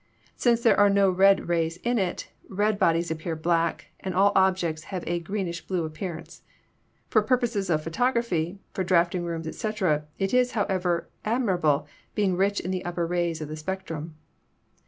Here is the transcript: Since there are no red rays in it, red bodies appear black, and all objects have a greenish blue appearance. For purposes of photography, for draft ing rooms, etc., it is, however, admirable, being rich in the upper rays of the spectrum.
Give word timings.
Since 0.35 0.61
there 0.61 0.79
are 0.79 0.89
no 0.89 1.11
red 1.11 1.47
rays 1.47 1.77
in 1.83 1.99
it, 1.99 2.27
red 2.49 2.79
bodies 2.79 3.11
appear 3.11 3.35
black, 3.35 3.89
and 3.99 4.15
all 4.15 4.31
objects 4.35 4.85
have 4.85 5.03
a 5.05 5.19
greenish 5.19 5.67
blue 5.67 5.85
appearance. 5.85 6.41
For 7.11 7.21
purposes 7.21 7.69
of 7.69 7.83
photography, 7.83 8.57
for 8.73 8.83
draft 8.83 9.13
ing 9.13 9.25
rooms, 9.25 9.45
etc., 9.47 10.05
it 10.17 10.33
is, 10.33 10.53
however, 10.53 11.07
admirable, 11.23 11.85
being 12.15 12.35
rich 12.35 12.59
in 12.59 12.71
the 12.71 12.83
upper 12.83 13.05
rays 13.05 13.41
of 13.41 13.47
the 13.47 13.55
spectrum. 13.55 14.15